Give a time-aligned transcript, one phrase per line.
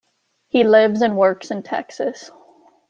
[0.47, 2.31] He lives and works in Texas.